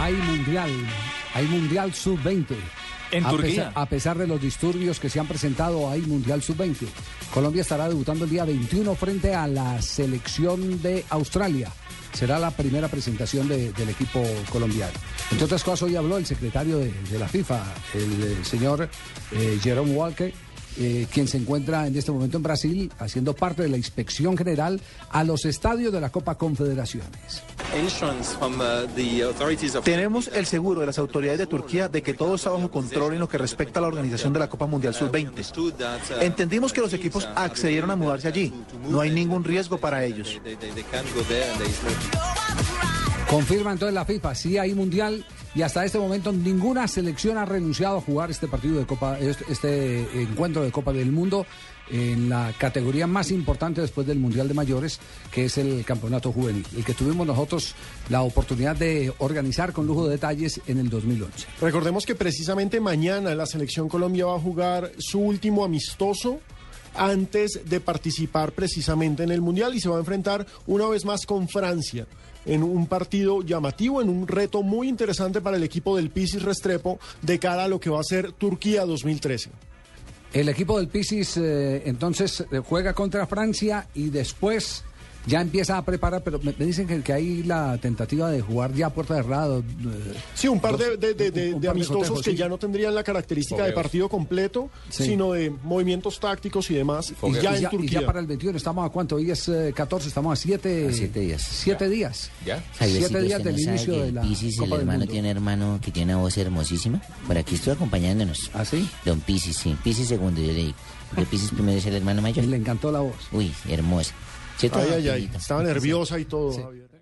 Hay 0.00 0.14
mundial, 0.14 0.70
hay 1.34 1.46
mundial 1.46 1.92
sub-20. 1.92 2.54
En 3.10 3.24
a 3.26 3.30
Turquía. 3.30 3.50
Pesar, 3.68 3.72
a 3.74 3.86
pesar 3.86 4.18
de 4.18 4.26
los 4.26 4.40
disturbios 4.40 5.00
que 5.00 5.08
se 5.08 5.18
han 5.18 5.26
presentado, 5.26 5.90
hay 5.90 6.02
mundial 6.02 6.42
sub-20. 6.42 6.86
Colombia 7.32 7.62
estará 7.62 7.88
debutando 7.88 8.24
el 8.24 8.30
día 8.30 8.44
21 8.44 8.94
frente 8.94 9.34
a 9.34 9.46
la 9.46 9.80
selección 9.82 10.80
de 10.82 11.04
Australia. 11.10 11.70
Será 12.12 12.38
la 12.38 12.50
primera 12.50 12.88
presentación 12.88 13.48
de- 13.48 13.72
del 13.72 13.88
equipo 13.90 14.22
colombiano. 14.50 14.92
Entre 15.30 15.44
otras 15.44 15.62
cosas, 15.62 15.82
hoy 15.82 15.96
habló 15.96 16.16
el 16.16 16.26
secretario 16.26 16.78
de, 16.78 16.90
de 16.92 17.18
la 17.18 17.28
FIFA, 17.28 17.62
el, 17.94 18.22
eh, 18.24 18.36
señor 18.44 18.88
eh, 19.32 19.58
Jerome 19.62 19.92
Walker. 19.92 20.32
Eh, 20.78 21.06
quien 21.12 21.26
se 21.26 21.38
encuentra 21.38 21.86
en 21.86 21.96
este 21.96 22.12
momento 22.12 22.36
en 22.36 22.42
Brasil 22.42 22.92
haciendo 22.98 23.34
parte 23.34 23.62
de 23.62 23.68
la 23.68 23.76
inspección 23.76 24.36
general 24.36 24.80
a 25.10 25.24
los 25.24 25.44
estadios 25.44 25.92
de 25.92 26.00
la 26.00 26.10
Copa 26.10 26.36
Confederaciones. 26.36 27.42
Tenemos 29.84 30.28
el 30.28 30.46
seguro 30.46 30.80
de 30.80 30.86
las 30.86 30.98
autoridades 30.98 31.38
de 31.38 31.46
Turquía 31.46 31.88
de 31.88 32.02
que 32.02 32.14
todo 32.14 32.36
está 32.36 32.50
bajo 32.50 32.70
control 32.70 33.14
en 33.14 33.20
lo 33.20 33.28
que 33.28 33.38
respecta 33.38 33.80
a 33.80 33.82
la 33.82 33.88
organización 33.88 34.32
de 34.32 34.38
la 34.38 34.48
Copa 34.48 34.66
Mundial 34.66 34.94
Sub-20. 34.94 36.20
Entendimos 36.20 36.72
que 36.72 36.80
los 36.80 36.92
equipos 36.92 37.28
accedieron 37.34 37.90
a 37.90 37.96
mudarse 37.96 38.28
allí. 38.28 38.52
No 38.88 39.00
hay 39.00 39.10
ningún 39.10 39.44
riesgo 39.44 39.78
para 39.78 40.04
ellos. 40.04 40.40
Confirma 43.28 43.72
entonces 43.72 43.94
la 43.94 44.04
FIFA, 44.04 44.34
sí 44.34 44.56
hay 44.56 44.74
mundial 44.74 45.26
y 45.58 45.62
hasta 45.62 45.84
este 45.84 45.98
momento 45.98 46.30
ninguna 46.30 46.86
selección 46.86 47.36
ha 47.36 47.44
renunciado 47.44 47.96
a 47.96 48.00
jugar 48.00 48.30
este 48.30 48.46
partido 48.46 48.78
de 48.78 48.86
Copa, 48.86 49.18
este, 49.18 49.44
este 49.50 50.22
encuentro 50.22 50.62
de 50.62 50.70
Copa 50.70 50.92
del 50.92 51.10
Mundo 51.10 51.46
en 51.90 52.28
la 52.28 52.52
categoría 52.56 53.08
más 53.08 53.32
importante 53.32 53.80
después 53.80 54.06
del 54.06 54.20
Mundial 54.20 54.46
de 54.46 54.54
Mayores, 54.54 55.00
que 55.32 55.46
es 55.46 55.58
el 55.58 55.84
Campeonato 55.84 56.30
Juvenil, 56.30 56.64
el 56.76 56.84
que 56.84 56.94
tuvimos 56.94 57.26
nosotros 57.26 57.74
la 58.08 58.22
oportunidad 58.22 58.76
de 58.76 59.12
organizar 59.18 59.72
con 59.72 59.84
lujo 59.84 60.06
de 60.06 60.12
detalles 60.12 60.60
en 60.68 60.78
el 60.78 60.88
2011. 60.88 61.48
Recordemos 61.60 62.06
que 62.06 62.14
precisamente 62.14 62.78
mañana 62.78 63.34
la 63.34 63.46
selección 63.46 63.88
Colombia 63.88 64.26
va 64.26 64.36
a 64.36 64.40
jugar 64.40 64.92
su 64.98 65.18
último 65.18 65.64
amistoso 65.64 66.38
antes 66.94 67.60
de 67.64 67.80
participar 67.80 68.52
precisamente 68.52 69.22
en 69.22 69.30
el 69.30 69.40
Mundial 69.40 69.74
y 69.74 69.80
se 69.80 69.88
va 69.88 69.96
a 69.96 70.00
enfrentar 70.00 70.46
una 70.66 70.88
vez 70.88 71.04
más 71.04 71.26
con 71.26 71.48
Francia 71.48 72.06
en 72.44 72.62
un 72.62 72.86
partido 72.86 73.42
llamativo, 73.42 74.00
en 74.00 74.08
un 74.08 74.26
reto 74.26 74.62
muy 74.62 74.88
interesante 74.88 75.40
para 75.40 75.56
el 75.56 75.64
equipo 75.64 75.96
del 75.96 76.10
Pisis 76.10 76.42
Restrepo 76.42 76.98
de 77.22 77.38
cara 77.38 77.64
a 77.64 77.68
lo 77.68 77.78
que 77.78 77.90
va 77.90 78.00
a 78.00 78.04
ser 78.04 78.32
Turquía 78.32 78.84
2013. 78.84 79.50
El 80.32 80.48
equipo 80.48 80.78
del 80.78 80.88
Pisis 80.88 81.36
eh, 81.36 81.82
entonces 81.86 82.44
eh, 82.50 82.58
juega 82.58 82.92
contra 82.92 83.26
Francia 83.26 83.88
y 83.94 84.10
después 84.10 84.84
ya 85.28 85.40
empieza 85.40 85.76
a 85.78 85.84
preparar, 85.84 86.22
pero 86.24 86.40
me, 86.42 86.54
me 86.58 86.64
dicen 86.64 86.86
que, 86.86 87.02
que 87.02 87.12
hay 87.12 87.42
la 87.44 87.78
tentativa 87.78 88.30
de 88.30 88.40
jugar 88.40 88.72
ya 88.72 88.86
a 88.86 88.90
puerta 88.90 89.14
cerrada. 89.14 89.58
eh, 89.58 89.62
Sí, 90.34 90.48
un 90.48 90.58
par 90.60 90.76
de, 90.76 90.96
de- 90.96 91.14
de- 91.14 91.30
de- 91.30 91.54
un 91.54 91.60
de 91.60 91.66
par 91.68 91.76
amistosos 91.76 92.02
cotejos, 92.08 92.22
que 92.24 92.30
sí. 92.32 92.36
ya 92.36 92.48
no 92.48 92.58
tendrían 92.58 92.94
la 92.94 93.04
característica 93.04 93.62
de 93.62 93.70
Fogueos. 93.72 93.82
partido 93.82 94.08
completo, 94.08 94.70
Sí. 94.88 95.04
sino 95.04 95.32
de 95.32 95.50
movimientos 95.62 96.18
tácticos 96.18 96.70
y 96.70 96.74
demás, 96.74 97.12
y 97.22 97.32
ya 97.34 97.52
y, 97.52 97.56
en 97.56 97.60
ya, 97.62 97.68
y 97.68 97.70
Turquía. 97.70 98.00
ya 98.00 98.06
para 98.06 98.20
el 98.20 98.26
21 98.26 98.56
estamos 98.56 98.86
a 98.86 98.88
cuánto, 98.90 99.16
hoy 99.16 99.30
es 99.30 99.48
eh, 99.48 99.72
14, 99.76 100.08
estamos 100.08 100.32
a 100.38 100.42
7 100.42 100.88
A 100.88 100.92
siete 100.92 101.20
días. 101.20 101.42
Siete 101.42 101.88
días. 101.88 102.30
¿Ya? 102.46 102.64
Javiercito, 102.78 103.08
Siete 103.08 103.22
días 103.22 103.38
¿usted 103.40 103.50
no 103.50 103.56
del 103.56 103.68
inicio 103.68 104.02
de 104.02 104.12
la 104.12 104.22
Pisis, 104.22 104.54
el 104.54 104.58
Copa 104.60 104.70
del 104.76 104.80
hermano, 104.80 104.98
Mundo. 105.00 105.12
tiene 105.12 105.30
un 105.30 105.36
hermano 105.36 105.78
que 105.82 105.90
tiene 105.90 106.14
una 106.14 106.22
voz 106.22 106.36
hermosísima. 106.38 107.02
Por 107.26 107.36
aquí 107.36 107.54
estoy 107.56 107.74
acompañándonos. 107.74 108.50
¿Ah, 108.54 108.64
sí? 108.64 108.88
Don 109.04 109.20
Pisis, 109.20 109.56
sí. 109.58 109.76
Pisis 109.84 110.08
segundo, 110.08 110.40
yo 110.40 110.48
le 110.48 110.54
digo. 110.54 110.74
Porque 111.10 111.24
Pisis 111.26 111.50
primero 111.50 111.78
es 111.78 111.86
el 111.86 111.94
hermano 111.94 112.20
mayor. 112.22 112.44
Y 112.44 112.48
le 112.48 112.56
encantó 112.56 112.90
la 112.92 113.00
voz. 113.00 113.14
Uy, 113.32 113.52
hermosa. 113.68 114.12
¿Cierto, 114.58 114.78
Ay, 114.80 114.90
ay, 114.92 115.08
ay, 115.08 115.30
estaba 115.36 115.62
nerviosa 115.62 116.18
y 116.18 116.24
todo. 116.24 116.52
Javier. 116.52 116.97